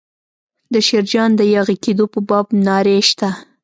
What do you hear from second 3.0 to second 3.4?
شته.